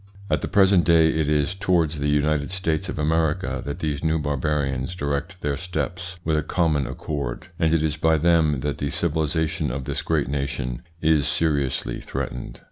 At 0.31 0.41
the 0.41 0.47
present 0.47 0.83
day 0.83 1.09
it 1.09 1.29
is 1.29 1.53
towards 1.53 1.99
the 1.99 2.07
United 2.09 2.49
States 2.49 2.89
of 2.89 2.97
America 2.97 3.61
that 3.67 3.77
these 3.77 4.03
new 4.03 4.17
barbarians 4.17 4.95
direct 4.95 5.41
their 5.41 5.55
steps 5.57 6.17
with 6.25 6.35
a 6.35 6.41
common 6.41 6.87
accord, 6.87 7.49
and 7.59 7.71
it 7.71 7.83
is 7.83 7.97
by 7.97 8.17
them 8.17 8.61
that 8.61 8.79
the 8.79 8.89
civilisation 8.89 9.69
of 9.69 9.85
this 9.85 10.01
great 10.01 10.27
nation 10.27 10.81
is 11.03 11.27
seriously 11.27 12.01
threatened. 12.01 12.59